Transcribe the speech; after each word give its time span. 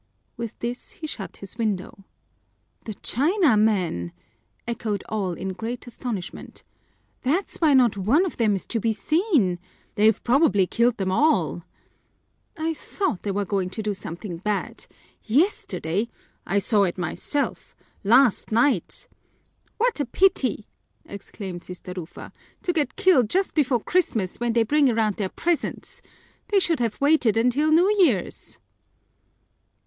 With 0.35 0.57
this 0.57 0.93
he 0.93 1.05
shut 1.05 1.37
his 1.37 1.59
window. 1.59 2.05
"The 2.85 2.95
Chinamen!" 2.95 4.09
echoed 4.67 5.03
all 5.07 5.33
in 5.33 5.49
great 5.49 5.85
astonishment. 5.85 6.63
"That's 7.21 7.57
why 7.59 7.75
not 7.75 7.97
one 7.97 8.25
of 8.25 8.37
them 8.37 8.55
is 8.55 8.65
to 8.73 8.79
be 8.79 8.93
seen!" 8.93 9.59
"They've 9.93 10.23
probably 10.23 10.65
killed 10.65 10.97
them 10.97 11.11
all!" 11.11 11.65
"I 12.57 12.73
thought 12.73 13.21
they 13.21 13.29
were 13.29 13.45
going 13.45 13.69
to 13.69 13.83
do 13.83 13.93
something 13.93 14.37
bad. 14.37 14.87
Yesterday" 15.23 16.09
"I 16.47 16.57
saw 16.57 16.81
it 16.85 16.97
myself. 16.97 17.75
Last 18.03 18.51
night" 18.51 19.07
"What 19.77 19.99
a 19.99 20.05
pity!" 20.07 20.65
exclaimed 21.05 21.63
Sister 21.63 21.93
Rufa. 21.95 22.33
"To 22.63 22.73
get 22.73 22.95
killed 22.95 23.29
just 23.29 23.53
before 23.53 23.79
Christmas 23.81 24.39
when 24.39 24.53
they 24.53 24.63
bring 24.63 24.89
around 24.89 25.17
their 25.17 25.29
presents! 25.29 26.01
They 26.47 26.59
should 26.59 26.79
have 26.79 26.99
waited 26.99 27.37
until 27.37 27.71
New 27.71 27.95
Year's." 28.01 28.57